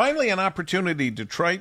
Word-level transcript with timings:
Finally, 0.00 0.30
an 0.30 0.40
opportunity 0.40 1.10
Detroit. 1.10 1.60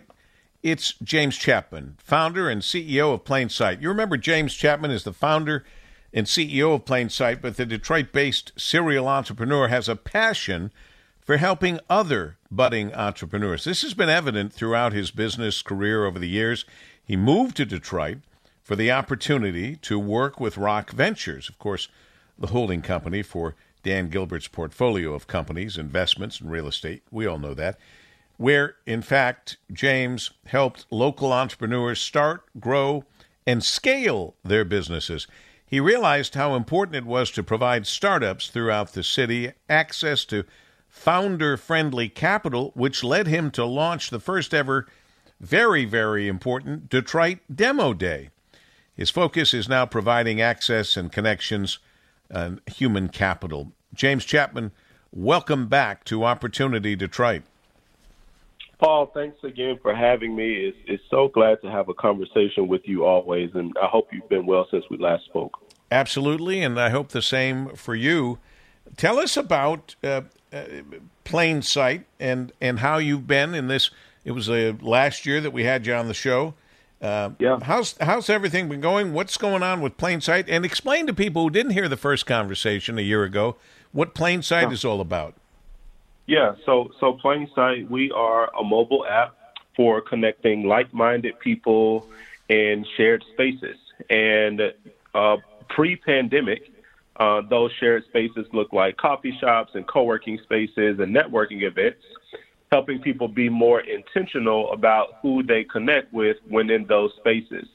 It's 0.63 0.93
James 1.03 1.37
Chapman, 1.37 1.97
founder 1.97 2.49
and 2.49 2.61
CEO 2.61 3.13
of 3.13 3.25
Plainsight. 3.25 3.81
You 3.81 3.89
remember 3.89 4.15
James 4.15 4.53
Chapman 4.53 4.91
is 4.91 5.03
the 5.03 5.11
founder 5.11 5.65
and 6.13 6.25
CEO 6.25 6.73
of 6.73 6.85
Plainsight, 6.85 7.41
but 7.41 7.57
the 7.57 7.65
Detroit 7.65 8.13
based 8.13 8.53
serial 8.55 9.09
entrepreneur 9.09 9.67
has 9.67 9.89
a 9.89 9.95
passion 9.97 10.71
for 11.19 11.35
helping 11.35 11.81
other 11.89 12.37
budding 12.49 12.93
entrepreneurs. 12.93 13.65
This 13.65 13.81
has 13.81 13.93
been 13.93 14.07
evident 14.07 14.53
throughout 14.53 14.93
his 14.93 15.11
business 15.11 15.61
career 15.61 16.05
over 16.05 16.17
the 16.17 16.29
years. 16.29 16.63
He 17.03 17.17
moved 17.17 17.57
to 17.57 17.65
Detroit 17.65 18.19
for 18.63 18.77
the 18.77 18.89
opportunity 18.89 19.75
to 19.81 19.99
work 19.99 20.39
with 20.39 20.57
Rock 20.57 20.91
Ventures, 20.91 21.49
of 21.49 21.59
course, 21.59 21.89
the 22.37 22.47
holding 22.47 22.83
company 22.83 23.21
for 23.21 23.55
Dan 23.83 24.07
Gilbert's 24.07 24.47
portfolio 24.47 25.13
of 25.13 25.27
companies, 25.27 25.77
investments, 25.77 26.39
and 26.39 26.49
real 26.49 26.67
estate. 26.67 27.03
We 27.11 27.25
all 27.25 27.37
know 27.37 27.53
that. 27.55 27.77
Where, 28.39 28.75
in 28.85 29.01
fact, 29.01 29.57
James 29.69 30.31
helped 30.45 30.85
local 30.89 31.33
entrepreneurs 31.33 31.99
start, 31.99 32.45
grow, 32.57 33.03
and 33.45 33.61
scale 33.61 34.35
their 34.45 34.63
businesses. 34.63 35.27
He 35.65 35.81
realized 35.81 36.35
how 36.35 36.55
important 36.55 36.95
it 36.95 37.05
was 37.05 37.31
to 37.31 37.43
provide 37.43 37.85
startups 37.85 38.47
throughout 38.47 38.93
the 38.93 39.03
city 39.03 39.51
access 39.67 40.23
to 40.25 40.45
founder 40.87 41.57
friendly 41.57 42.07
capital, 42.07 42.71
which 42.75 43.03
led 43.03 43.27
him 43.27 43.51
to 43.51 43.65
launch 43.65 44.09
the 44.09 44.21
first 44.21 44.53
ever, 44.53 44.87
very, 45.41 45.83
very 45.83 46.29
important 46.29 46.87
Detroit 46.87 47.39
Demo 47.53 47.93
Day. 47.93 48.29
His 48.95 49.09
focus 49.09 49.53
is 49.53 49.67
now 49.67 49.85
providing 49.85 50.39
access 50.39 50.95
and 50.95 51.11
connections 51.11 51.79
and 52.29 52.61
human 52.67 53.09
capital. 53.09 53.73
James 53.93 54.23
Chapman, 54.23 54.71
welcome 55.11 55.67
back 55.67 56.05
to 56.05 56.23
Opportunity 56.23 56.95
Detroit. 56.95 57.41
Paul, 58.79 59.11
thanks 59.13 59.43
again 59.43 59.77
for 59.81 59.93
having 59.93 60.35
me. 60.35 60.53
It's, 60.53 60.77
it's 60.87 61.03
so 61.09 61.27
glad 61.27 61.61
to 61.61 61.69
have 61.69 61.89
a 61.89 61.93
conversation 61.93 62.67
with 62.67 62.81
you 62.85 63.05
always, 63.05 63.51
and 63.53 63.75
I 63.81 63.87
hope 63.87 64.07
you've 64.13 64.29
been 64.29 64.45
well 64.45 64.67
since 64.71 64.85
we 64.89 64.97
last 64.97 65.25
spoke. 65.25 65.59
Absolutely, 65.91 66.61
and 66.61 66.79
I 66.79 66.89
hope 66.89 67.09
the 67.09 67.21
same 67.21 67.75
for 67.75 67.93
you. 67.93 68.39
Tell 68.95 69.19
us 69.19 69.35
about 69.35 69.95
uh, 70.03 70.21
uh, 70.53 70.63
Plain 71.23 71.61
Sight 71.61 72.05
and 72.19 72.51
and 72.61 72.79
how 72.79 72.97
you've 72.97 73.27
been 73.27 73.53
in 73.53 73.67
this. 73.67 73.91
It 74.23 74.31
was 74.31 74.49
uh, 74.49 74.73
last 74.81 75.25
year 75.25 75.41
that 75.41 75.51
we 75.51 75.63
had 75.63 75.85
you 75.85 75.93
on 75.93 76.07
the 76.07 76.13
show. 76.13 76.53
Uh, 77.01 77.31
yeah. 77.39 77.59
How's 77.61 77.95
how's 77.99 78.29
everything 78.29 78.69
been 78.69 78.81
going? 78.81 79.13
What's 79.13 79.37
going 79.37 79.63
on 79.63 79.81
with 79.81 79.97
Plain 79.97 80.21
Sight? 80.21 80.47
And 80.47 80.63
explain 80.63 81.05
to 81.07 81.13
people 81.13 81.43
who 81.43 81.49
didn't 81.49 81.73
hear 81.73 81.87
the 81.87 81.97
first 81.97 82.25
conversation 82.25 82.97
a 82.97 83.01
year 83.01 83.23
ago 83.23 83.57
what 83.91 84.13
Plain 84.13 84.41
Sight 84.41 84.67
yeah. 84.67 84.73
is 84.73 84.85
all 84.85 85.01
about. 85.01 85.35
Yeah. 86.29 86.53
So 86.63 86.91
so 86.99 87.13
Plain 87.13 87.49
Sight, 87.55 87.89
we 87.89 88.11
are 88.11 88.51
a 88.55 88.63
mobile 88.63 89.03
app 89.07 89.35
for 89.75 89.99
connecting 89.99 90.67
like-minded 90.67 91.39
people 91.39 92.07
in 92.49 92.85
shared 92.95 93.23
spaces. 93.33 93.77
And 94.11 94.61
uh, 95.15 95.37
pre-pandemic, 95.69 96.71
uh, 97.19 97.41
those 97.49 97.71
shared 97.79 98.05
spaces 98.05 98.45
look 98.53 98.71
like 98.73 98.95
coffee 98.97 99.35
shops 99.41 99.71
and 99.73 99.87
co-working 99.87 100.37
spaces 100.43 100.99
and 100.99 101.15
networking 101.15 101.63
events, 101.63 102.03
helping 102.71 103.01
people 103.01 103.27
be 103.27 103.49
more 103.49 103.79
intentional 103.79 104.71
about 104.71 105.15
who 105.23 105.41
they 105.41 105.63
connect 105.63 106.13
with 106.13 106.37
when 106.47 106.69
in 106.69 106.85
those 106.85 107.11
spaces. 107.17 107.67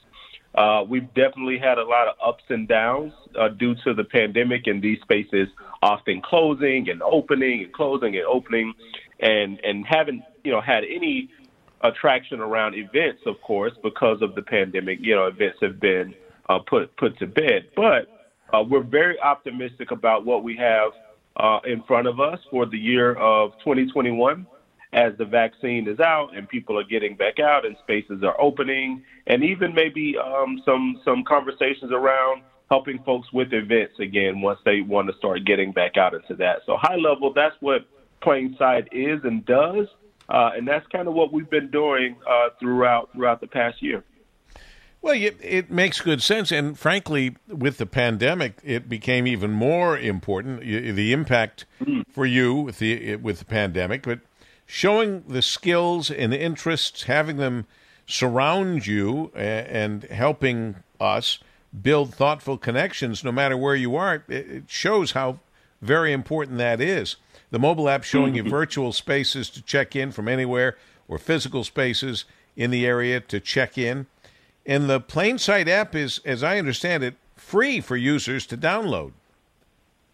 Uh, 0.55 0.85
we've 0.89 1.13
definitely 1.15 1.59
had 1.59 1.79
a 1.79 1.85
lot 1.85 2.07
of 2.07 2.15
ups 2.25 2.45
and 2.49 2.69
downs 2.69 3.13
uh, 3.39 3.49
due 3.49 3.75
to 3.75 3.93
the 3.93 4.05
pandemic 4.05 4.67
and 4.67 4.81
these 4.81 5.01
spaces 5.01 5.49
often 5.83 6.23
closing 6.23 6.89
and 6.89 7.03
opening 7.03 7.65
and 7.65 7.73
closing 7.73 8.17
and 8.17 8.25
opening 8.27 8.73
and, 9.21 9.59
and 9.65 9.85
haven't, 9.87 10.23
you 10.45 10.53
know, 10.53 10.61
had 10.61 10.85
any 10.85 11.29
attraction 11.83 12.41
around 12.41 12.75
events, 12.75 13.23
of 13.27 13.41
course, 13.43 13.73
because 13.83 14.23
of 14.23 14.35
the 14.35 14.43
pandemic. 14.43 14.99
You 15.01 15.17
know, 15.17 15.27
events 15.27 15.59
have 15.61 15.81
been 15.81 16.15
uh, 16.49 16.61
put, 16.61 16.97
put 16.97 17.19
to 17.19 17.27
bed. 17.27 17.69
But 17.75 18.09
uh, 18.53 18.63
we're 18.63 18.83
very 18.83 19.19
optimistic 19.21 19.91
about 19.91 20.25
what 20.25 20.45
we 20.45 20.57
have 20.57 20.93
uh, 21.37 21.59
in 21.67 21.83
front 21.83 22.07
of 22.07 22.21
us 22.21 22.39
for 22.51 22.65
the 22.65 22.79
year 22.79 23.15
of 23.15 23.53
2021 23.59 24.47
as 24.95 25.13
the 25.19 25.25
vaccine 25.25 25.89
is 25.89 25.99
out 25.99 26.35
and 26.37 26.49
people 26.49 26.79
are 26.79 26.85
getting 26.85 27.17
back 27.17 27.41
out 27.41 27.67
and 27.67 27.77
spaces 27.83 28.23
are 28.23 28.41
opening, 28.41 29.03
and 29.27 29.43
even 29.43 29.75
maybe 29.75 30.15
um, 30.17 30.63
some 30.65 31.01
some 31.05 31.25
conversations 31.25 31.91
around 31.93 32.43
helping 32.71 33.03
folks 33.03 33.31
with 33.33 33.53
events 33.53 33.99
again 33.99 34.41
once 34.41 34.59
they 34.65 34.81
want 34.81 35.09
to 35.09 35.17
start 35.19 35.45
getting 35.45 35.73
back 35.73 35.97
out 35.97 36.15
into 36.15 36.35
that. 36.37 36.61
So 36.65 36.77
high 36.77 36.97
level, 36.97 37.33
that's 37.33 37.57
what 37.61 37.87
Plain 38.23 38.55
Sight 38.59 38.89
is 38.93 39.21
and 39.25 39.45
does, 39.45 39.89
uh, 40.29 40.51
and 40.57 40.67
that's 40.67 40.87
kind 40.87 41.09
of 41.09 41.15
what 41.15 41.33
we've 41.33 41.51
been 41.51 41.71
doing 41.71 42.17
uh, 42.27 42.51
throughout 42.61 43.11
throughout 43.13 43.41
the 43.41 43.49
past 43.49 43.83
year. 43.83 44.05
Well, 45.03 45.21
it, 45.21 45.71
makes 45.71 46.01
good 46.01 46.23
sense, 46.23 46.51
and 46.51 46.79
frankly, 46.79 47.37
with 47.47 47.77
the 47.77 47.85
pandemic, 47.85 48.59
it 48.65 48.89
became 48.89 49.27
even 49.27 49.51
more 49.51 49.99
important. 49.99 50.61
The 50.61 51.13
impact 51.13 51.67
mm. 51.79 52.05
for 52.11 52.25
you 52.25 52.55
with 52.55 52.79
the 52.79 53.17
with 53.17 53.41
the 53.41 53.45
pandemic, 53.45 54.03
but 54.03 54.21
showing 54.67 55.25
the 55.29 55.43
skills 55.43 56.11
and 56.11 56.33
interests, 56.33 57.05
having 57.05 57.37
them 57.37 57.67
surround 58.07 58.87
you, 58.87 59.31
and 59.35 60.05
helping 60.05 60.77
us 61.01 61.39
build 61.83 62.15
thoughtful 62.15 62.57
connections, 62.59 63.25
no 63.25 63.33
matter 63.33 63.57
where 63.57 63.75
you 63.75 63.97
are, 63.97 64.23
it 64.29 64.65
shows 64.67 65.13
how 65.13 65.39
very 65.83 66.13
important 66.13 66.59
that 66.59 66.81
is. 66.81 67.17
The 67.51 67.59
mobile 67.59 67.89
app 67.89 68.05
showing 68.05 68.35
you 68.35 68.43
mm-hmm. 68.43 68.51
virtual 68.51 68.93
spaces 68.93 69.51
to 69.51 69.63
check 69.63 69.95
in 69.97 70.13
from 70.13 70.29
anywhere, 70.29 70.77
or 71.09 71.19
physical 71.19 71.65
spaces 71.65 72.25
in 72.57 72.71
the 72.71 72.87
area 72.87 73.21
to 73.21 73.41
check 73.41 73.77
in 73.77 74.07
and 74.67 74.89
the 74.89 75.01
Plainsight 75.01 75.69
app 75.69 75.95
is, 75.95 76.21
as 76.25 76.43
I 76.43 76.59
understand 76.59 77.03
it, 77.03 77.15
free 77.37 77.81
for 77.81 77.97
users 77.97 78.47
to 78.47 78.57
download. 78.57 79.13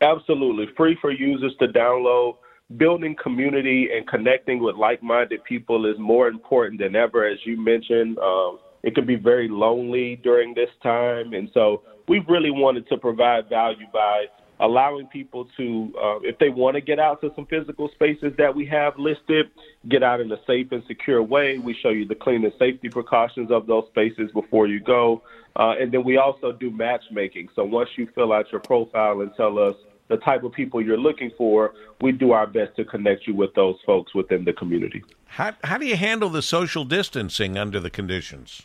Absolutely. 0.01 0.69
Free 0.77 0.97
for 1.01 1.11
users 1.11 1.55
to 1.59 1.69
download. 1.69 2.37
Building 2.77 3.17
community 3.21 3.89
and 3.95 4.07
connecting 4.07 4.63
with 4.63 4.77
like 4.77 5.03
minded 5.03 5.43
people 5.45 5.87
is 5.87 5.99
more 5.99 6.29
important 6.29 6.81
than 6.81 6.95
ever, 6.95 7.27
as 7.27 7.39
you 7.45 7.61
mentioned. 7.61 8.19
Um, 8.19 8.59
it 8.83 8.95
can 8.95 9.07
be 9.07 9.17
very 9.17 9.49
lonely 9.49 10.17
during 10.23 10.55
this 10.55 10.71
time. 10.83 11.33
And 11.33 11.51
so 11.53 11.83
we 12.09 12.25
really 12.29 12.51
wanted 12.51 12.89
to 12.89 12.97
provide 12.97 13.49
value 13.49 13.87
by 13.93 14.27
allowing 14.61 15.07
people 15.07 15.49
to, 15.57 15.93
uh, 16.01 16.19
if 16.23 16.39
they 16.39 16.51
want 16.51 16.75
to 16.75 16.81
get 16.81 16.99
out 16.99 17.21
to 17.23 17.33
some 17.35 17.47
physical 17.47 17.89
spaces 17.95 18.33
that 18.37 18.55
we 18.55 18.67
have 18.67 18.93
listed, 18.99 19.51
get 19.89 20.03
out 20.03 20.21
in 20.21 20.31
a 20.31 20.37
safe 20.47 20.71
and 20.71 20.83
secure 20.87 21.23
way. 21.23 21.59
We 21.59 21.75
show 21.83 21.89
you 21.89 22.07
the 22.07 22.15
clean 22.15 22.45
and 22.45 22.53
safety 22.59 22.89
precautions 22.89 23.51
of 23.51 23.67
those 23.67 23.87
spaces 23.89 24.31
before 24.33 24.67
you 24.67 24.81
go. 24.81 25.23
Uh, 25.57 25.75
and 25.81 25.91
then 25.91 26.05
we 26.05 26.19
also 26.19 26.53
do 26.53 26.71
matchmaking. 26.71 27.49
So 27.57 27.65
once 27.65 27.89
you 27.97 28.07
fill 28.15 28.33
out 28.33 28.53
your 28.53 28.61
profile 28.61 29.23
and 29.23 29.31
tell 29.35 29.59
us 29.59 29.75
the 30.11 30.19
type 30.19 30.43
of 30.43 30.53
people 30.53 30.83
you're 30.83 30.99
looking 30.99 31.31
for, 31.39 31.73
we 32.03 32.13
do 32.13 32.33
our 32.33 32.47
best 32.47 32.77
to 32.77 32.85
connect 32.85 33.27
you 33.27 33.35
with 33.35 33.55
those 33.55 33.77
folks 33.87 34.15
within 34.15 34.45
the 34.45 34.53
community. 34.53 35.03
How, 35.27 35.55
how 35.65 35.79
do 35.79 35.87
you 35.87 35.97
handle 35.97 36.29
the 36.29 36.43
social 36.43 36.85
distancing 36.85 37.57
under 37.57 37.81
the 37.81 37.91
conditions? 37.91 38.63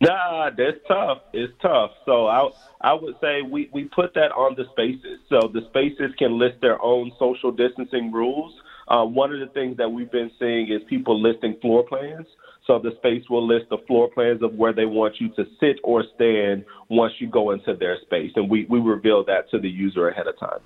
Nah, 0.00 0.50
that's 0.50 0.78
tough. 0.88 1.18
It's 1.32 1.52
tough. 1.62 1.92
So 2.04 2.26
I 2.26 2.50
I 2.80 2.92
would 2.92 3.14
say 3.20 3.42
we, 3.42 3.70
we 3.72 3.84
put 3.84 4.12
that 4.14 4.32
on 4.32 4.56
the 4.56 4.64
spaces. 4.72 5.20
So 5.28 5.48
the 5.54 5.60
spaces 5.68 6.12
can 6.18 6.40
list 6.40 6.60
their 6.60 6.82
own 6.82 7.12
social 7.20 7.52
distancing 7.52 8.10
rules. 8.10 8.52
Uh, 8.88 9.04
one 9.04 9.32
of 9.32 9.38
the 9.38 9.46
things 9.54 9.76
that 9.76 9.88
we've 9.88 10.10
been 10.10 10.32
seeing 10.40 10.72
is 10.72 10.82
people 10.88 11.22
listing 11.22 11.56
floor 11.60 11.86
plans. 11.86 12.26
So 12.66 12.80
the 12.80 12.92
space 12.96 13.22
will 13.30 13.46
list 13.46 13.66
the 13.70 13.78
floor 13.86 14.10
plans 14.10 14.42
of 14.42 14.54
where 14.54 14.72
they 14.72 14.86
want 14.86 15.20
you 15.20 15.28
to 15.30 15.44
sit 15.60 15.78
or 15.84 16.04
stand 16.16 16.64
once 16.88 17.12
you 17.18 17.28
go 17.28 17.52
into 17.52 17.74
their 17.74 17.98
space. 18.02 18.32
And 18.34 18.50
we, 18.50 18.66
we 18.66 18.80
reveal 18.80 19.24
that 19.26 19.50
to 19.50 19.58
the 19.60 19.68
user 19.68 20.08
ahead 20.08 20.26
of 20.26 20.38
time. 20.38 20.60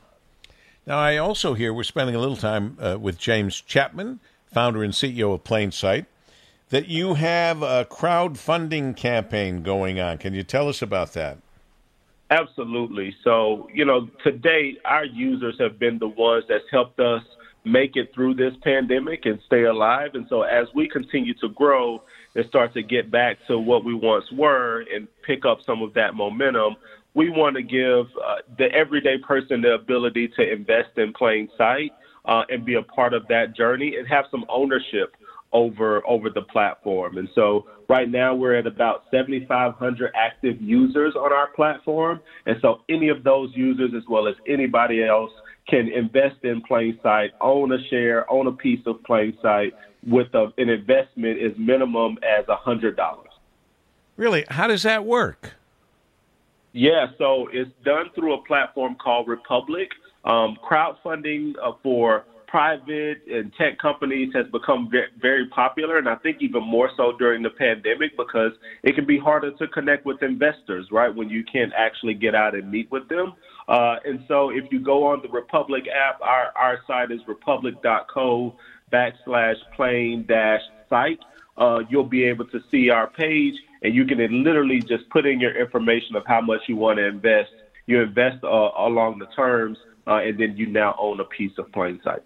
Now, 0.87 1.01
I 1.01 1.17
also 1.17 1.55
hear 1.55 1.75
we're 1.75 1.83
spending 1.83 2.15
a 2.15 2.21
little 2.21 2.37
time 2.37 2.79
uh, 2.81 2.97
with 3.01 3.19
James 3.19 3.61
Chapman, 3.61 4.21
founder 4.53 4.85
and 4.85 4.93
CEO 4.93 5.35
of 5.35 5.43
Plainsight, 5.43 6.07
that 6.69 6.87
you 6.87 7.15
have 7.15 7.63
a 7.63 7.85
crowdfunding 7.85 8.97
campaign 8.97 9.65
going 9.65 9.99
on. 9.99 10.19
Can 10.19 10.33
you 10.33 10.45
tell 10.45 10.69
us 10.69 10.83
about 10.83 11.13
that? 11.15 11.39
Absolutely. 12.31 13.17
So, 13.25 13.69
you 13.75 13.85
know, 13.85 14.09
to 14.23 14.31
date, 14.31 14.79
our 14.85 15.05
users 15.05 15.57
have 15.59 15.77
been 15.77 15.99
the 15.99 16.09
ones 16.09 16.45
that's 16.49 16.65
helped 16.71 17.01
us 17.01 17.23
make 17.65 17.97
it 17.97 18.15
through 18.15 18.35
this 18.35 18.55
pandemic 18.63 19.27
and 19.27 19.41
stay 19.45 19.65
alive. 19.65 20.11
And 20.15 20.27
so, 20.29 20.43
as 20.43 20.69
we 20.73 20.89
continue 20.89 21.35
to 21.41 21.49
grow 21.49 22.01
and 22.37 22.47
start 22.47 22.75
to 22.75 22.83
get 22.83 23.11
back 23.11 23.39
to 23.49 23.59
what 23.59 23.85
we 23.85 23.93
once 23.95 24.31
were 24.31 24.85
and 24.95 25.09
pick 25.23 25.45
up 25.45 25.59
some 25.67 25.83
of 25.83 25.95
that 25.95 26.15
momentum, 26.15 26.77
we 27.17 27.31
want 27.31 27.57
to 27.57 27.63
give 27.63 28.07
uh, 28.23 28.37
the 28.59 28.71
everyday 28.73 29.17
person 29.19 29.63
the 29.63 29.73
ability 29.73 30.29
to 30.37 30.53
invest 30.53 30.99
in 30.99 31.15
plain 31.15 31.49
sight 31.57 31.91
uh, 32.27 32.43
and 32.51 32.65
be 32.65 32.75
a 32.75 32.83
part 32.83 33.15
of 33.15 33.27
that 33.29 33.57
journey 33.57 33.97
and 33.97 34.07
have 34.07 34.27
some 34.31 34.45
ownership 34.51 35.17
over 35.53 36.07
over 36.07 36.29
the 36.29 36.43
platform. 36.43 37.17
And 37.17 37.29
so 37.35 37.67
right 37.89 38.11
now 38.11 38.35
we're 38.35 38.57
at 38.57 38.67
about 38.67 39.05
7,500 39.11 40.13
active 40.15 40.61
users 40.61 41.15
on 41.15 41.33
our 41.33 41.49
platform. 41.53 42.21
And 42.45 42.57
so 42.61 42.83
any 42.91 43.09
of 43.09 43.25
those 43.25 43.51
users, 43.55 43.93
as 43.97 44.03
well 44.09 44.29
as 44.29 44.35
anybody 44.47 45.03
else, 45.03 45.31
can 45.69 45.89
invest 45.89 46.45
in 46.45 46.61
Plainsight, 46.63 47.29
own 47.41 47.73
a 47.73 47.83
share, 47.89 48.31
own 48.31 48.47
a 48.47 48.53
piece 48.53 48.81
of 48.87 48.97
Plainsight 49.09 49.73
with 50.07 50.29
a, 50.35 50.53
an 50.59 50.69
investment 50.69 51.41
as 51.41 51.53
minimum 51.57 52.19
as 52.23 52.47
a 52.49 52.57
hundred 52.57 52.97
dollars. 52.97 53.31
Really, 54.17 54.45
how 54.51 54.67
does 54.67 54.83
that 54.83 55.07
work? 55.07 55.56
Yeah, 56.77 57.07
so 57.17 57.49
it's 57.55 57.71
done 57.87 58.11
through 58.15 58.35
a 58.35 58.43
platform 58.43 58.97
called 59.03 59.29
Republic. 59.29 59.89
Um, 60.27 60.59
crowdfunding 60.63 61.55
uh, 61.63 61.73
for 61.83 62.27
private 62.49 63.23
and 63.33 63.51
tech 63.55 63.79
companies 63.79 64.31
has 64.35 64.45
become 64.53 64.91
very, 65.19 65.47
popular, 65.49 65.97
and 65.97 66.07
I 66.07 66.17
think 66.17 66.37
even 66.41 66.63
more 66.63 66.91
so 66.95 67.17
during 67.19 67.43
the 67.43 67.49
pandemic 67.49 68.15
because 68.19 68.53
it 68.83 68.95
can 68.95 69.07
be 69.07 69.19
harder 69.19 69.53
to 69.53 69.69
connect 69.69 70.05
with 70.05 70.23
investors, 70.23 70.89
right, 70.93 71.13
when 71.13 71.31
you 71.31 71.45
can't 71.51 71.73
actually 71.75 72.13
get 72.13 72.35
out 72.35 72.55
and 72.55 72.71
meet 72.71 72.91
with 72.91 73.09
them. 73.09 73.33
Uh, 73.69 73.97
and 74.05 74.23
so 74.29 74.51
if 74.51 74.65
you 74.71 74.79
go 74.79 75.07
on 75.07 75.23
the 75.23 75.31
Republic 75.31 75.85
app, 75.89 76.21
our, 76.21 76.53
our 76.57 76.81
site 76.87 77.11
is 77.11 77.21
republic.co 77.27 78.55
backslash 78.93 79.57
plain 79.75 80.27
dash 80.29 80.61
site. 80.91 81.21
Uh, 81.57 81.79
you'll 81.89 82.05
be 82.05 82.25
able 82.25 82.45
to 82.49 82.61
see 82.71 82.91
our 82.91 83.09
page, 83.09 83.55
and 83.83 83.95
you 83.95 84.05
can 84.05 84.19
literally 84.45 84.81
just 84.81 85.09
put 85.11 85.27
in 85.27 85.41
your 85.41 85.59
information 85.59 86.17
of 86.17 86.25
how 86.27 86.41
much 86.41 86.63
you 86.69 86.77
want 86.77 86.99
to 86.99 87.07
invest. 87.07 87.51
You 87.87 88.03
invest 88.03 88.43
uh, 88.45 88.71
along 88.79 89.19
the 89.19 89.27
terms, 89.27 89.79
uh, 90.07 90.17
and 90.17 90.39
then 90.39 90.57
you 90.57 90.67
now 90.67 90.97
own 90.99 91.21
a 91.21 91.25
piece 91.25 91.53
of 91.59 91.71
Plainsight. 91.71 92.21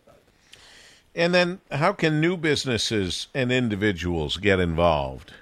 And 1.14 1.34
then, 1.34 1.60
how 1.72 1.92
can 1.92 2.20
new 2.20 2.36
businesses 2.36 3.26
and 3.34 3.50
individuals 3.50 4.36
get 4.36 4.60
involved? 4.60 5.32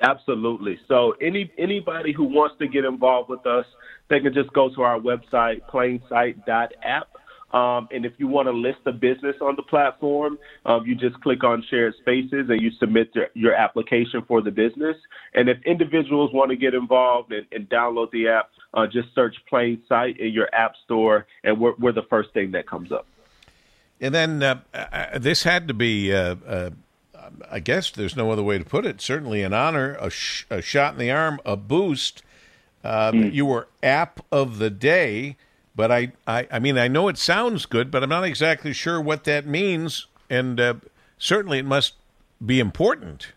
Absolutely. 0.00 0.78
So, 0.86 1.12
any 1.20 1.50
anybody 1.56 2.12
who 2.12 2.24
wants 2.24 2.56
to 2.58 2.68
get 2.68 2.84
involved 2.84 3.30
with 3.30 3.46
us, 3.46 3.64
they 4.08 4.20
can 4.20 4.34
just 4.34 4.52
go 4.52 4.68
to 4.74 4.82
our 4.82 5.00
website, 5.00 5.62
plainsight.app. 5.70 7.08
Um, 7.54 7.86
and 7.92 8.04
if 8.04 8.14
you 8.18 8.26
want 8.26 8.48
to 8.48 8.52
list 8.52 8.80
a 8.84 8.90
business 8.90 9.36
on 9.40 9.54
the 9.54 9.62
platform, 9.62 10.40
um, 10.66 10.84
you 10.84 10.96
just 10.96 11.20
click 11.20 11.44
on 11.44 11.64
shared 11.70 11.94
spaces 12.00 12.46
and 12.48 12.60
you 12.60 12.72
submit 12.80 13.10
your, 13.14 13.28
your, 13.34 13.54
application 13.54 14.22
for 14.26 14.42
the 14.42 14.50
business. 14.50 14.96
And 15.34 15.48
if 15.48 15.58
individuals 15.64 16.32
want 16.34 16.50
to 16.50 16.56
get 16.56 16.74
involved 16.74 17.32
and, 17.32 17.46
and 17.52 17.68
download 17.68 18.10
the 18.10 18.26
app, 18.26 18.50
uh, 18.74 18.88
just 18.88 19.14
search 19.14 19.36
Plain 19.48 19.80
Sight 19.88 20.18
in 20.18 20.32
your 20.32 20.52
app 20.52 20.72
store, 20.84 21.26
and 21.44 21.60
we're, 21.60 21.74
we're 21.78 21.92
the 21.92 22.02
first 22.10 22.32
thing 22.32 22.50
that 22.52 22.68
comes 22.68 22.90
up. 22.90 23.06
And 24.00 24.12
then 24.12 24.42
uh, 24.42 24.60
uh, 24.74 25.18
this 25.20 25.44
had 25.44 25.68
to 25.68 25.74
be, 25.74 26.12
uh, 26.12 26.34
uh, 26.44 26.70
I 27.48 27.60
guess 27.60 27.92
there's 27.92 28.16
no 28.16 28.32
other 28.32 28.42
way 28.42 28.58
to 28.58 28.64
put 28.64 28.84
it, 28.84 29.00
certainly 29.00 29.42
an 29.42 29.52
honor, 29.52 29.96
a, 30.00 30.10
sh- 30.10 30.44
a 30.50 30.60
shot 30.60 30.94
in 30.94 30.98
the 30.98 31.12
arm, 31.12 31.40
a 31.44 31.56
boost. 31.56 32.24
Mm. 32.84 33.32
You 33.32 33.46
were 33.46 33.68
app 33.82 34.20
of 34.32 34.58
the 34.58 34.70
day, 34.70 35.36
but 35.74 35.90
I, 35.90 36.12
I, 36.26 36.46
I 36.50 36.58
mean, 36.58 36.78
I 36.78 36.88
know 36.88 37.08
it 37.08 37.18
sounds 37.18 37.66
good, 37.66 37.90
but 37.90 38.02
I'm 38.02 38.08
not 38.08 38.24
exactly 38.24 38.72
sure 38.72 39.00
what 39.00 39.24
that 39.24 39.46
means. 39.46 40.06
And 40.30 40.60
uh, 40.60 40.74
certainly 41.18 41.58
it 41.58 41.66
must 41.66 41.94
be 42.44 42.60
important. 42.60 43.32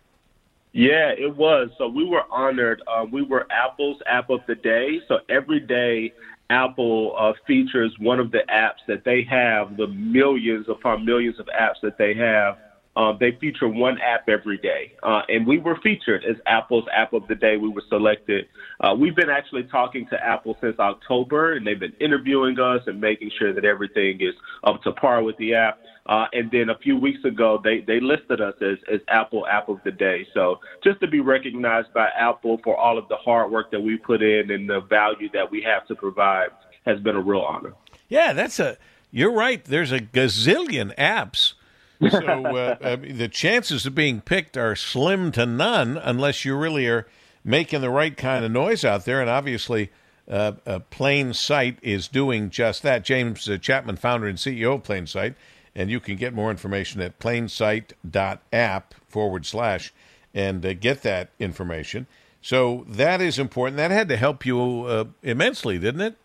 Yeah, 0.74 1.12
it 1.18 1.36
was. 1.36 1.70
So 1.78 1.88
we 1.88 2.06
were 2.06 2.24
honored. 2.30 2.82
Uh, 2.88 3.06
we 3.12 3.24
were 3.24 3.48
Apple's 3.50 4.00
app 4.06 4.30
of 4.30 4.42
the 4.48 4.56
day. 4.56 5.00
So 5.08 5.20
every 5.30 5.60
day 5.60 6.14
Apple 6.50 7.16
uh, 7.18 7.34
features 7.46 7.94
one 8.00 8.20
of 8.20 8.32
the 8.32 8.44
apps 8.50 8.86
that 8.88 9.04
they 9.04 9.24
have, 9.24 9.76
the 9.78 9.88
millions 9.88 10.68
upon 10.70 11.04
millions 11.06 11.40
of 11.40 11.48
apps 11.48 11.82
that 11.82 11.98
they 11.98 12.14
have. 12.14 12.58
Uh, 12.98 13.16
they 13.20 13.38
feature 13.40 13.68
one 13.68 14.00
app 14.02 14.28
every 14.28 14.58
day. 14.58 14.92
Uh, 15.04 15.22
and 15.30 15.46
we 15.46 15.60
were 15.60 15.78
featured 15.84 16.26
as 16.26 16.36
Apple's 16.48 16.86
app 16.92 17.14
of 17.14 17.28
the 17.28 17.36
day. 17.36 17.56
We 17.56 17.70
were 17.70 17.84
selected. 17.90 18.48
Uh, 18.80 18.96
we've 19.00 19.16
been 19.16 19.30
actually 19.30 19.66
talking 19.66 20.08
to 20.08 20.16
Apple 20.22 20.58
since 20.62 20.80
October, 20.80 21.54
and 21.54 21.68
they've 21.68 21.80
been 21.80 21.94
interviewing 22.00 22.60
us 22.60 22.82
and 22.88 23.00
making 23.00 23.30
sure 23.38 23.54
that 23.54 23.66
everything 23.66 24.18
is 24.22 24.34
up 24.64 24.82
to 24.82 24.92
par 24.94 25.22
with 25.22 25.38
the 25.38 25.54
app. 25.54 25.80
Uh, 26.08 26.26
and 26.34 26.50
then 26.50 26.70
a 26.72 26.78
few 26.80 26.98
weeks 26.98 27.24
ago, 27.24 27.62
they, 27.64 27.82
they 27.82 28.00
listed 28.00 28.42
us 28.42 28.56
as, 28.62 28.80
as 28.92 29.00
Apple 29.10 29.46
App 29.46 29.70
of 29.70 29.80
the 29.84 29.92
Day. 29.92 30.26
So 30.34 30.60
just 30.84 31.00
to 31.02 31.08
be 31.08 31.20
recognized 31.20 31.94
by 31.94 32.10
Apple 32.18 32.60
for 32.64 32.76
all 32.76 32.98
of 32.98 33.08
the 33.10 33.18
hard 33.18 33.52
work 33.52 33.70
that 33.72 33.80
we 33.80 33.98
put 33.98 34.24
in 34.24 34.50
and 34.50 34.68
the 34.68 34.80
value 34.80 35.30
that 35.34 35.52
we 35.52 35.62
have 35.62 35.86
to 35.88 35.96
provide 35.96 36.48
has 36.88 37.00
been 37.02 37.16
a 37.16 37.22
real 37.22 37.42
honor. 37.42 37.74
Yeah, 38.10 38.34
that's 38.34 38.60
a. 38.60 38.78
You're 39.12 39.34
right. 39.34 39.64
There's 39.64 39.92
a 39.92 40.00
gazillion 40.00 40.96
apps. 40.96 41.54
So 42.00 42.56
uh, 42.56 42.96
the 42.96 43.28
chances 43.28 43.86
of 43.86 43.96
being 43.96 44.22
picked 44.22 44.56
are 44.56 44.76
slim 44.76 45.32
to 45.34 45.46
none 45.46 45.98
unless 45.98 46.46
you 46.46 46.56
really 46.56 46.88
are 46.88 47.08
making 47.44 47.82
the 47.82 47.90
right 47.90 48.16
kind 48.16 48.46
of 48.46 48.52
noise 48.52 48.86
out 48.86 49.06
there. 49.06 49.20
And 49.22 49.30
obviously, 49.30 49.90
uh, 50.30 50.54
uh, 50.66 50.80
Plainsight 50.92 51.78
is 51.82 52.08
doing 52.08 52.50
just 52.50 52.84
that. 52.84 53.04
James 53.04 53.50
uh, 53.50 53.58
Chapman, 53.58 53.96
founder 53.96 54.28
and 54.28 54.38
CEO 54.38 54.76
of 54.76 54.84
Plainsight, 54.84 55.36
and 55.74 55.90
you 55.90 56.00
can 56.00 56.18
get 56.18 56.34
more 56.34 56.52
information 56.52 57.02
at 57.02 57.20
plainsight.app 57.20 58.94
forward 59.08 59.46
slash 59.46 59.94
and 60.34 60.66
uh, 60.66 60.74
get 60.74 61.02
that 61.04 61.30
information. 61.40 62.06
So 62.42 62.86
that 62.88 63.22
is 63.22 63.40
important. 63.40 63.78
That 63.78 63.92
had 63.92 64.10
to 64.10 64.18
help 64.18 64.46
you 64.46 64.84
uh, 64.84 65.06
immensely, 65.24 65.80
didn't 65.80 66.02
it? 66.02 66.18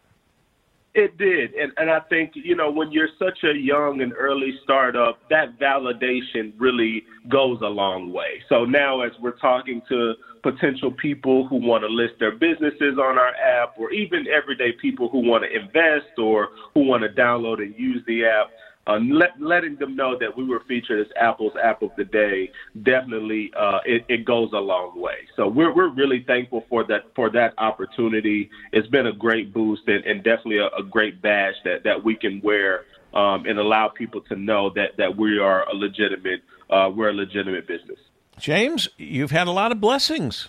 It 0.94 1.16
did. 1.16 1.54
And, 1.54 1.72
and 1.78 1.90
I 1.90 2.00
think, 2.00 2.32
you 2.34 2.54
know, 2.54 2.70
when 2.70 2.92
you're 2.92 3.08
such 3.18 3.38
a 3.44 3.56
young 3.56 4.02
and 4.02 4.12
early 4.12 4.58
startup, 4.62 5.20
that 5.30 5.58
validation 5.58 6.52
really 6.58 7.04
goes 7.30 7.58
a 7.62 7.68
long 7.68 8.12
way. 8.12 8.42
So 8.50 8.66
now, 8.66 9.00
as 9.00 9.12
we're 9.18 9.38
talking 9.38 9.80
to 9.88 10.14
potential 10.42 10.92
people 10.92 11.46
who 11.46 11.56
want 11.56 11.82
to 11.82 11.88
list 11.88 12.14
their 12.20 12.32
businesses 12.32 12.98
on 13.00 13.16
our 13.16 13.34
app, 13.36 13.74
or 13.78 13.90
even 13.92 14.26
everyday 14.28 14.72
people 14.72 15.08
who 15.08 15.20
want 15.20 15.44
to 15.44 15.50
invest 15.50 16.18
or 16.18 16.48
who 16.74 16.84
want 16.84 17.02
to 17.04 17.08
download 17.08 17.62
and 17.62 17.74
use 17.78 18.02
the 18.06 18.26
app, 18.26 18.50
uh, 18.86 18.98
let, 18.98 19.40
letting 19.40 19.76
them 19.76 19.94
know 19.94 20.18
that 20.18 20.36
we 20.36 20.44
were 20.44 20.60
featured 20.66 21.06
as 21.06 21.12
Apple's 21.16 21.52
App 21.62 21.82
of 21.82 21.90
the 21.96 22.04
Day 22.04 22.50
definitely 22.82 23.52
uh, 23.56 23.78
it, 23.84 24.04
it, 24.08 24.24
goes 24.24 24.50
a 24.52 24.58
long 24.58 25.00
way. 25.00 25.18
So 25.36 25.46
we're 25.46 25.72
we're 25.72 25.90
really 25.90 26.24
thankful 26.26 26.64
for 26.68 26.84
that 26.84 27.04
for 27.14 27.30
that 27.30 27.54
opportunity. 27.58 28.50
It's 28.72 28.88
been 28.88 29.06
a 29.06 29.12
great 29.12 29.52
boost 29.52 29.82
and, 29.86 30.04
and 30.04 30.24
definitely 30.24 30.58
a, 30.58 30.66
a, 30.78 30.82
great 30.82 31.22
badge 31.22 31.54
that, 31.64 31.84
that 31.84 32.02
we 32.02 32.16
can 32.16 32.40
wear 32.42 32.84
um, 33.14 33.46
and 33.46 33.58
allow 33.58 33.88
people 33.88 34.20
to 34.22 34.36
know 34.36 34.70
that 34.70 34.96
that 34.98 35.16
we 35.16 35.38
are 35.38 35.68
a 35.68 35.74
legitimate 35.74 36.42
uh, 36.70 36.90
we're 36.94 37.10
a 37.10 37.14
legitimate 37.14 37.68
business. 37.68 37.98
James, 38.38 38.88
you've 38.96 39.30
had 39.30 39.46
a 39.46 39.52
lot 39.52 39.70
of 39.70 39.80
blessings. 39.80 40.48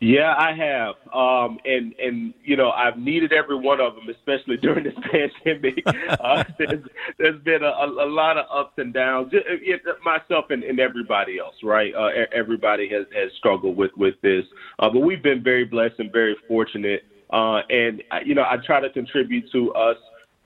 Yeah, 0.00 0.34
I 0.36 0.52
have, 0.54 0.94
um, 1.14 1.58
and 1.64 1.94
and 2.00 2.34
you 2.42 2.56
know 2.56 2.70
I've 2.70 2.98
needed 2.98 3.32
every 3.32 3.56
one 3.56 3.80
of 3.80 3.94
them, 3.94 4.08
especially 4.08 4.56
during 4.62 4.84
this 4.84 4.94
pandemic. 5.10 5.84
uh, 6.20 6.44
there's, 6.58 6.84
there's 7.18 7.42
been 7.42 7.62
a, 7.62 7.68
a, 7.68 8.08
lot 8.08 8.36
of 8.36 8.46
ups 8.52 8.74
and 8.78 8.92
downs, 8.92 9.30
it, 9.32 9.82
myself 10.04 10.46
and, 10.50 10.64
and 10.64 10.80
everybody 10.80 11.38
else, 11.38 11.54
right? 11.62 11.94
Uh, 11.94 12.08
everybody 12.32 12.88
has 12.88 13.06
has 13.14 13.30
struggled 13.38 13.76
with 13.76 13.92
with 13.96 14.14
this, 14.20 14.44
uh, 14.80 14.90
but 14.90 15.00
we've 15.00 15.22
been 15.22 15.44
very 15.44 15.64
blessed 15.64 15.94
and 15.98 16.12
very 16.12 16.36
fortunate. 16.48 17.04
Uh, 17.30 17.60
and 17.70 18.02
you 18.24 18.34
know, 18.34 18.42
I 18.42 18.56
try 18.64 18.80
to 18.80 18.90
contribute 18.90 19.50
to 19.52 19.72
us, 19.74 19.96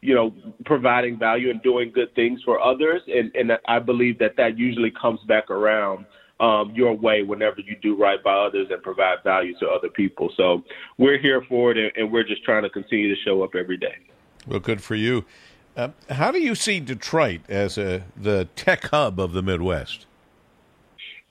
you 0.03 0.15
know, 0.15 0.35
providing 0.67 1.19
value 1.19 1.49
and 1.51 1.63
doing 1.63 1.91
good 1.91 2.15
things 2.15 2.43
for 2.45 2.61
others, 2.61 3.01
and 3.09 3.35
and 3.35 3.53
I 3.67 3.79
believe 3.79 4.19
that 4.19 4.37
that 4.37 4.59
usually 4.59 4.91
comes 4.91 5.21
back 5.27 5.51
around 5.51 6.05
um, 6.41 6.73
your 6.75 6.95
way 6.95 7.23
whenever 7.23 7.61
you 7.61 7.77
do 7.83 7.97
right 7.97 8.23
by 8.23 8.33
others 8.33 8.69
and 8.71 8.83
provide 8.83 9.19
value 9.25 9.59
to 9.59 9.69
other 9.69 9.89
people. 9.89 10.31
So 10.37 10.63
we're 10.97 11.19
here 11.19 11.43
for 11.49 11.71
it, 11.73 11.77
and, 11.77 11.93
and 11.97 12.13
we're 12.13 12.25
just 12.25 12.45
trying 12.45 12.63
to 12.63 12.71
continue 12.71 13.15
to 13.15 13.21
show 13.23 13.43
up 13.43 13.55
every 13.55 13.77
day. 13.77 13.97
Well, 14.47 14.61
good 14.61 14.83
for 14.83 14.95
you. 14.95 15.25
Uh, 15.77 15.91
how 16.11 16.33
do 16.33 16.41
you 16.41 16.55
see 16.55 16.81
Detroit 16.81 17.41
as 17.49 17.79
a, 17.79 18.05
the 18.17 18.49
tech 18.57 18.87
hub 18.87 19.21
of 19.21 19.33
the 19.33 19.43
Midwest? 19.43 20.07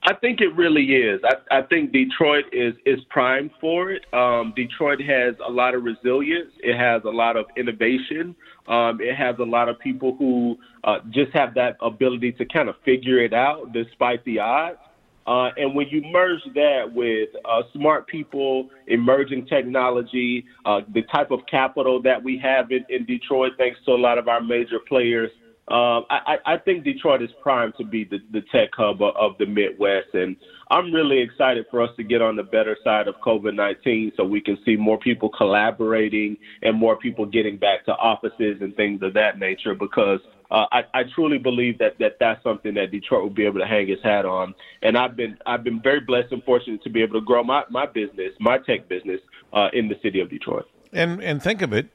I 0.03 0.13
think 0.13 0.39
it 0.39 0.55
really 0.55 0.95
is. 0.95 1.19
I, 1.25 1.59
I 1.59 1.61
think 1.63 1.91
Detroit 1.91 2.45
is 2.53 2.75
is 2.85 2.99
primed 3.09 3.51
for 3.59 3.91
it. 3.91 4.05
Um, 4.13 4.53
Detroit 4.55 5.01
has 5.01 5.35
a 5.45 5.51
lot 5.51 5.75
of 5.75 5.83
resilience. 5.83 6.51
It 6.59 6.77
has 6.77 7.03
a 7.03 7.09
lot 7.09 7.35
of 7.35 7.47
innovation. 7.57 8.33
Um, 8.67 9.01
it 9.01 9.15
has 9.15 9.35
a 9.39 9.43
lot 9.43 9.67
of 9.67 9.79
people 9.79 10.15
who 10.17 10.57
uh, 10.85 10.99
just 11.09 11.33
have 11.33 11.53
that 11.55 11.75
ability 11.81 12.31
to 12.33 12.45
kind 12.45 12.69
of 12.69 12.75
figure 12.85 13.19
it 13.19 13.33
out 13.33 13.73
despite 13.73 14.23
the 14.23 14.39
odds. 14.39 14.79
Uh, 15.27 15.51
and 15.57 15.75
when 15.75 15.87
you 15.89 16.01
merge 16.01 16.41
that 16.55 16.89
with 16.91 17.29
uh, 17.43 17.61
smart 17.73 18.07
people, 18.07 18.69
emerging 18.87 19.45
technology, 19.45 20.45
uh, 20.65 20.79
the 20.93 21.01
type 21.03 21.31
of 21.31 21.41
capital 21.51 22.01
that 22.01 22.23
we 22.23 22.37
have 22.37 22.71
in, 22.71 22.85
in 22.89 23.05
Detroit, 23.05 23.51
thanks 23.57 23.77
to 23.85 23.91
a 23.91 23.99
lot 23.99 24.17
of 24.17 24.29
our 24.29 24.41
major 24.41 24.79
players, 24.87 25.29
um, 25.69 26.05
I, 26.09 26.37
I, 26.45 26.57
think 26.57 26.85
Detroit 26.85 27.21
is 27.21 27.29
primed 27.43 27.73
to 27.77 27.83
be 27.83 28.05
the, 28.05 28.19
the 28.31 28.39
tech 28.53 28.69
hub 28.71 29.01
of, 29.01 29.13
of 29.17 29.37
the 29.37 29.45
Midwest. 29.45 30.13
And 30.13 30.37
I'm 30.71 30.93
really 30.93 31.19
excited 31.19 31.65
for 31.69 31.81
us 31.81 31.89
to 31.97 32.05
get 32.05 32.21
on 32.21 32.37
the 32.37 32.43
better 32.43 32.77
side 32.85 33.09
of 33.09 33.15
COVID 33.15 33.53
19 33.53 34.13
so 34.15 34.23
we 34.23 34.39
can 34.39 34.57
see 34.63 34.77
more 34.77 34.97
people 34.97 35.27
collaborating 35.27 36.37
and 36.61 36.77
more 36.77 36.95
people 36.95 37.25
getting 37.25 37.57
back 37.57 37.83
to 37.83 37.91
offices 37.91 38.61
and 38.61 38.73
things 38.77 39.01
of 39.01 39.13
that 39.15 39.39
nature 39.39 39.75
because 39.75 40.21
uh, 40.49 40.65
I, 40.71 40.83
I 40.93 41.03
truly 41.13 41.37
believe 41.37 41.77
that, 41.79 41.97
that 41.99 42.17
that's 42.19 42.41
something 42.43 42.73
that 42.75 42.91
Detroit 42.91 43.23
will 43.23 43.29
be 43.29 43.45
able 43.45 43.59
to 43.59 43.65
hang 43.65 43.89
its 43.89 44.03
hat 44.03 44.25
on. 44.25 44.55
And 44.81 44.97
I've 44.97 45.15
been 45.15 45.37
I've 45.45 45.63
been 45.63 45.81
very 45.81 45.99
blessed 45.99 46.31
and 46.31 46.43
fortunate 46.43 46.83
to 46.83 46.89
be 46.89 47.01
able 47.01 47.19
to 47.19 47.25
grow 47.25 47.43
my, 47.43 47.63
my 47.69 47.85
business, 47.85 48.33
my 48.39 48.57
tech 48.59 48.87
business, 48.87 49.19
uh, 49.53 49.69
in 49.73 49.89
the 49.89 49.95
city 50.01 50.19
of 50.21 50.29
Detroit. 50.29 50.65
And 50.93 51.21
and 51.21 51.41
think 51.41 51.61
of 51.61 51.73
it, 51.73 51.89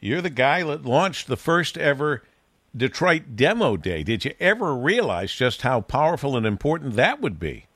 you're 0.00 0.22
the 0.22 0.30
guy 0.30 0.62
that 0.62 0.84
launched 0.84 1.26
the 1.26 1.36
first 1.36 1.76
ever 1.76 2.22
Detroit 2.76 3.34
Demo 3.34 3.76
Day. 3.76 4.02
Did 4.02 4.24
you 4.24 4.34
ever 4.38 4.74
realize 4.74 5.32
just 5.32 5.62
how 5.62 5.80
powerful 5.80 6.36
and 6.36 6.46
important 6.46 6.94
that 6.94 7.20
would 7.20 7.40
be? 7.40 7.66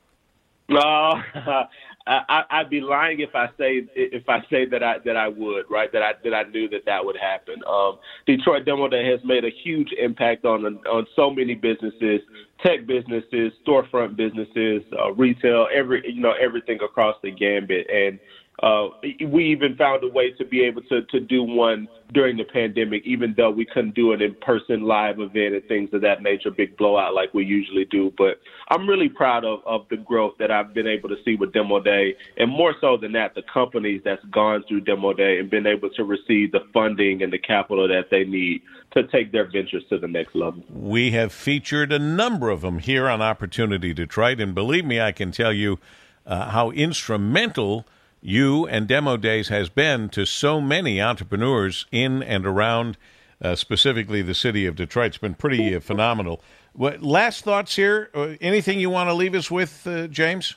Uh, 0.73 1.65
I, 2.07 2.45
I'd 2.51 2.71
be 2.71 2.81
lying 2.81 3.21
if 3.21 3.35
I 3.35 3.47
say 3.59 3.87
if 3.95 4.29
I 4.29 4.41
say 4.51 4.67
that 4.67 4.83
I 4.83 4.99
that 5.05 5.17
I 5.17 5.29
would 5.29 5.71
right 5.71 5.93
that 5.93 6.03
I 6.03 6.13
that 6.25 6.35
I 6.35 6.43
knew 6.45 6.69
that 6.71 6.85
that 6.87 7.05
would 7.05 7.17
happen. 7.17 7.63
Um, 7.67 7.99
Detroit 8.27 8.65
Demo 8.65 8.89
Day 8.89 9.09
has 9.09 9.21
made 9.25 9.45
a 9.45 9.51
huge 9.51 9.93
impact 9.93 10.45
on 10.45 10.65
on 10.65 11.07
so 11.15 11.31
many 11.31 11.55
businesses, 11.55 12.21
tech 12.61 12.87
businesses, 12.87 13.53
storefront 13.65 14.17
businesses, 14.17 14.83
uh, 14.99 15.13
retail, 15.13 15.69
every 15.73 16.03
you 16.13 16.21
know 16.21 16.35
everything 16.41 16.81
across 16.83 17.17
the 17.23 17.31
gambit, 17.31 17.89
and 17.89 18.19
uh, 18.63 18.89
we 19.27 19.47
even 19.47 19.75
found 19.77 20.05
a 20.05 20.09
way 20.09 20.31
to 20.31 20.45
be 20.45 20.63
able 20.63 20.83
to, 20.83 21.03
to 21.03 21.19
do 21.19 21.43
one 21.43 21.89
during 22.13 22.37
the 22.37 22.45
pandemic, 22.45 23.03
even 23.05 23.35
though 23.37 23.51
we 23.51 23.65
couldn't 23.65 23.95
do 23.95 24.13
an 24.13 24.23
in 24.23 24.37
person 24.37 24.83
live 24.83 25.19
event 25.19 25.55
and 25.55 25.65
things 25.67 25.91
of 25.93 26.01
that 26.03 26.23
nature, 26.23 26.51
big 26.51 26.77
blowout 26.77 27.13
like 27.13 27.35
we 27.35 27.45
usually 27.45 27.87
do. 27.87 28.13
But 28.17 28.41
I'm 28.69 28.89
really 28.89 29.09
proud 29.09 29.45
of, 29.45 29.61
of 29.67 29.87
the 29.91 29.97
growth 29.97 30.35
that 30.39 30.53
I've 30.53 30.73
been 30.73 30.87
able 30.87 31.09
to 31.09 31.17
see 31.25 31.35
with 31.35 31.53
Demo 31.53 31.81
Day. 31.81 32.15
And 32.37 32.51
more 32.51 32.75
so 32.81 32.97
than 32.97 33.13
that, 33.13 33.35
the 33.35 33.43
companies 33.53 34.03
that's 34.05 34.25
gone 34.27 34.63
through 34.69 34.83
Demo 34.83 35.13
Day 35.13 35.39
and 35.39 35.51
been 35.51 35.67
able 35.67 35.91
to 35.91 36.05
receive 36.05 36.53
the 36.53 36.61
funding 36.73 37.23
and 37.23 37.33
the 37.33 37.39
capital 37.39 37.89
that 37.89 38.11
they 38.11 38.23
need 38.25 38.63
to 38.93 39.03
take 39.09 39.33
their 39.33 39.51
ventures 39.51 39.83
to 39.89 39.99
the 39.99 40.07
next 40.07 40.37
level. 40.37 40.63
We 40.71 41.13
have 41.13 41.33
featured 41.33 41.93
a 41.93 41.99
number 41.99 42.51
of 42.51 42.61
them 42.61 42.79
here 42.79 43.09
on 43.09 43.23
Opportunity 43.23 43.93
Detroit. 43.93 44.39
And 44.39 44.55
believe 44.55 44.85
me, 44.85 45.01
I 45.01 45.11
can 45.11 45.33
tell 45.33 45.53
you 45.53 45.81
uh, 46.27 46.51
how 46.51 46.71
instrumental 46.71 47.87
you 48.23 48.67
and 48.67 48.87
Demo 48.87 49.17
Days 49.17 49.49
has 49.49 49.69
been 49.69 50.09
to 50.11 50.25
so 50.25 50.61
many 50.61 51.01
entrepreneurs 51.01 51.87
in 51.91 52.23
and 52.23 52.47
around 52.47 52.97
uh, 53.43 53.57
specifically 53.57 54.23
the 54.23 54.35
city 54.35 54.65
of 54.65 54.77
Detroit. 54.77 55.09
It's 55.09 55.19
been 55.19 55.35
pretty 55.35 55.75
uh, 55.75 55.81
phenomenal. 55.81 56.41
What, 56.73 57.03
last 57.03 57.45
thoughts 57.45 57.77
here? 57.77 58.09
Uh, 58.15 58.37
anything 58.41 58.79
you 58.79 58.89
want 58.89 59.11
to 59.11 59.15
leave 59.15 59.35
us 59.35 59.51
with, 59.51 59.87
uh, 59.87 60.07
James? 60.07 60.55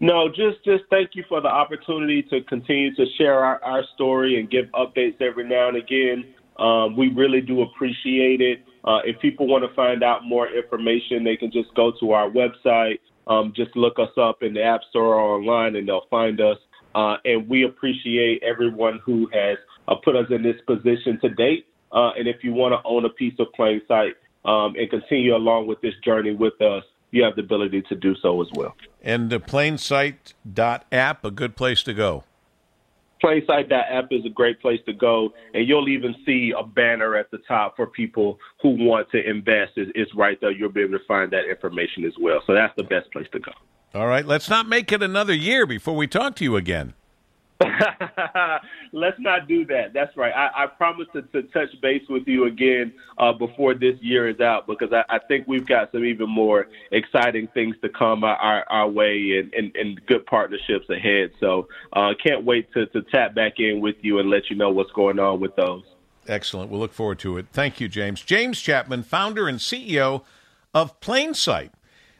No, 0.00 0.28
just 0.28 0.64
just 0.64 0.82
thank 0.90 1.10
you 1.14 1.22
for 1.28 1.40
the 1.40 1.48
opportunity 1.48 2.24
to 2.24 2.40
continue 2.42 2.92
to 2.96 3.06
share 3.16 3.44
our, 3.44 3.62
our 3.62 3.84
story 3.94 4.40
and 4.40 4.50
give 4.50 4.66
updates 4.74 5.20
every 5.20 5.48
now 5.48 5.68
and 5.68 5.76
again. 5.76 6.34
Um, 6.58 6.96
we 6.96 7.08
really 7.08 7.40
do 7.40 7.62
appreciate 7.62 8.40
it. 8.40 8.64
Uh, 8.84 8.98
if 9.04 9.20
people 9.20 9.46
want 9.46 9.62
to 9.62 9.72
find 9.74 10.02
out 10.02 10.24
more 10.24 10.48
information, 10.48 11.22
they 11.22 11.36
can 11.36 11.52
just 11.52 11.72
go 11.74 11.92
to 12.00 12.10
our 12.12 12.28
website, 12.28 12.98
um, 13.26 13.52
just 13.54 13.74
look 13.76 13.98
us 13.98 14.10
up 14.16 14.42
in 14.42 14.54
the 14.54 14.62
App 14.62 14.82
Store 14.90 15.14
or 15.14 15.38
online, 15.38 15.76
and 15.76 15.88
they'll 15.88 16.06
find 16.10 16.40
us. 16.40 16.58
Uh, 16.94 17.16
and 17.24 17.48
we 17.48 17.64
appreciate 17.64 18.42
everyone 18.42 19.00
who 19.04 19.28
has 19.32 19.56
uh, 19.88 19.94
put 19.94 20.16
us 20.16 20.26
in 20.30 20.42
this 20.42 20.60
position 20.66 21.18
to 21.20 21.28
date. 21.30 21.66
Uh, 21.90 22.10
and 22.18 22.28
if 22.28 22.42
you 22.42 22.52
want 22.52 22.72
to 22.72 22.80
own 22.86 23.04
a 23.04 23.08
piece 23.08 23.34
of 23.38 23.46
Plainsight 23.58 24.12
um, 24.44 24.74
and 24.76 24.90
continue 24.90 25.34
along 25.34 25.66
with 25.66 25.80
this 25.80 25.94
journey 26.04 26.34
with 26.34 26.60
us, 26.60 26.84
you 27.10 27.22
have 27.22 27.36
the 27.36 27.42
ability 27.42 27.82
to 27.82 27.94
do 27.94 28.14
so 28.22 28.40
as 28.40 28.48
well. 28.54 28.74
And 29.02 29.30
the 29.30 29.38
Plainsight.app, 29.38 31.24
a 31.24 31.30
good 31.30 31.56
place 31.56 31.82
to 31.82 31.94
go. 31.94 32.24
Plainsight.app 33.22 34.08
is 34.10 34.24
a 34.26 34.28
great 34.28 34.60
place 34.60 34.80
to 34.86 34.92
go, 34.92 35.32
and 35.54 35.68
you'll 35.68 35.88
even 35.88 36.14
see 36.26 36.52
a 36.58 36.64
banner 36.64 37.14
at 37.16 37.30
the 37.30 37.38
top 37.46 37.76
for 37.76 37.86
people 37.86 38.38
who 38.60 38.70
want 38.70 39.08
to 39.10 39.28
invest. 39.28 39.72
It's 39.76 40.12
right 40.14 40.40
there. 40.40 40.50
You'll 40.50 40.72
be 40.72 40.80
able 40.80 40.98
to 40.98 41.04
find 41.06 41.30
that 41.30 41.48
information 41.48 42.04
as 42.04 42.14
well. 42.20 42.40
So 42.46 42.52
that's 42.52 42.74
the 42.76 42.82
best 42.82 43.12
place 43.12 43.28
to 43.32 43.38
go. 43.38 43.52
All 43.94 44.06
right. 44.06 44.26
Let's 44.26 44.48
not 44.48 44.66
make 44.66 44.90
it 44.90 45.02
another 45.02 45.34
year 45.34 45.66
before 45.66 45.94
we 45.94 46.06
talk 46.08 46.34
to 46.36 46.44
you 46.44 46.56
again. 46.56 46.94
Let's 48.92 49.18
not 49.18 49.48
do 49.48 49.64
that. 49.66 49.92
That's 49.92 50.16
right. 50.16 50.32
I, 50.34 50.64
I 50.64 50.66
promise 50.66 51.06
to, 51.14 51.22
to, 51.22 51.42
touch 51.44 51.68
base 51.80 52.02
with 52.08 52.26
you 52.26 52.46
again 52.46 52.92
uh, 53.18 53.32
before 53.32 53.74
this 53.74 53.96
year 54.00 54.28
is 54.28 54.40
out 54.40 54.66
because 54.66 54.92
I, 54.92 55.04
I, 55.08 55.18
think 55.18 55.46
we've 55.46 55.66
got 55.66 55.92
some 55.92 56.04
even 56.04 56.28
more 56.28 56.68
exciting 56.90 57.48
things 57.48 57.76
to 57.82 57.88
come 57.88 58.24
our, 58.24 58.64
our 58.68 58.88
way 58.88 59.38
and, 59.38 59.52
and, 59.54 59.76
and, 59.76 60.06
good 60.06 60.24
partnerships 60.26 60.88
ahead. 60.90 61.32
So 61.40 61.68
uh, 61.92 62.14
can't 62.22 62.44
wait 62.44 62.72
to, 62.72 62.86
to 62.86 63.02
tap 63.02 63.34
back 63.34 63.54
in 63.58 63.80
with 63.80 63.96
you 64.02 64.18
and 64.18 64.30
let 64.30 64.50
you 64.50 64.56
know 64.56 64.70
what's 64.70 64.92
going 64.92 65.18
on 65.18 65.40
with 65.40 65.54
those. 65.56 65.84
Excellent. 66.28 66.70
We'll 66.70 66.80
look 66.80 66.92
forward 66.92 67.18
to 67.20 67.36
it. 67.38 67.46
Thank 67.52 67.80
you, 67.80 67.88
James. 67.88 68.22
James 68.22 68.60
Chapman, 68.60 69.02
founder 69.02 69.48
and 69.48 69.58
CEO 69.58 70.22
of 70.72 70.98
Plainsight. 71.00 71.70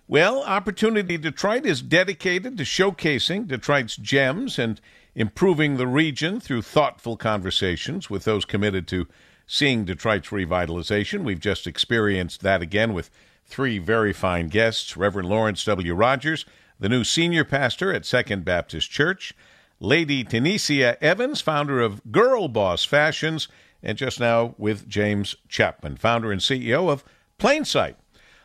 Well, 0.09 0.43
Opportunity 0.43 1.17
Detroit 1.17 1.65
is 1.65 1.81
dedicated 1.81 2.59
to 2.59 2.65
showcasing 2.65 3.47
Detroit's 3.47 3.97
gems 3.97 4.59
and 4.59 4.81
improving 5.15 5.77
the 5.77 5.87
region 5.87 6.41
through 6.41 6.63
thoughtful 6.63 7.17
conversations 7.17 8.09
with 8.09 8.25
those 8.25 8.45
committed 8.45 8.87
to 8.89 9.07
seeing 9.47 9.85
Detroit's 9.85 10.29
revitalization. 10.29 11.25
We've 11.25 11.41
just 11.41 11.67
experienced 11.67 12.41
that 12.43 12.63
again 12.63 12.95
with 12.95 13.11
three 13.45 13.79
very 13.79 14.13
fine 14.13 14.49
guests 14.49 14.97
Reverend 14.97 15.29
Lawrence 15.29 15.65
W. 15.65 15.95
Rogers, 15.95 16.47
the 16.79 16.89
new 16.89 17.05
senior 17.05 17.45
pastor 17.45 17.93
at 17.93 18.07
Second 18.07 18.45
Baptist 18.45 18.91
Church, 18.91 19.35
Lady 19.79 20.25
Tanisha 20.25 20.97
Evans, 21.01 21.41
founder 21.41 21.81
of 21.81 22.01
Girl 22.11 22.49
Boss 22.49 22.85
Fashions, 22.85 23.49
and 23.83 23.99
just 23.99 24.21
now 24.21 24.55
with 24.57 24.89
James 24.89 25.37
Chapman, 25.49 25.97
founder 25.97 26.33
and 26.33 26.41
CEO 26.41 26.89
of 26.89 27.05
Plainsight. 27.39 27.97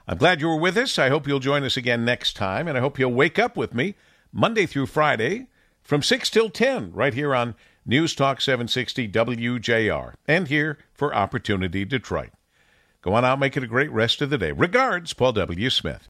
I'm 0.07 0.17
glad 0.17 0.41
you 0.41 0.47
were 0.47 0.57
with 0.57 0.77
us. 0.77 0.97
I 0.97 1.09
hope 1.09 1.27
you'll 1.27 1.39
join 1.39 1.63
us 1.63 1.77
again 1.77 2.03
next 2.03 2.35
time, 2.35 2.67
and 2.67 2.77
I 2.77 2.81
hope 2.81 2.97
you'll 2.97 3.13
wake 3.13 3.37
up 3.37 3.55
with 3.55 3.73
me 3.73 3.95
Monday 4.33 4.65
through 4.65 4.87
Friday 4.87 5.47
from 5.87 6.03
6 6.03 6.29
till 6.29 6.49
10 6.49 6.91
right 6.91 7.13
here 7.13 7.33
on 7.33 7.55
News 7.85 8.13
Talk 8.13 8.41
760 8.41 9.07
WJR 9.07 10.15
and 10.27 10.49
here 10.49 10.77
for 10.93 11.15
Opportunity 11.15 11.85
Detroit. 11.85 12.31
Go 13.01 13.13
on 13.13 13.23
out, 13.23 13.39
make 13.39 13.55
it 13.55 13.63
a 13.63 13.67
great 13.67 13.89
rest 13.91 14.21
of 14.21 14.29
the 14.29 14.37
day. 14.37 14.51
Regards, 14.51 15.13
Paul 15.13 15.31
W. 15.31 15.69
Smith. 15.69 16.03